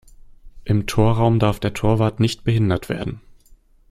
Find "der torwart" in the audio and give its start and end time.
1.59-2.19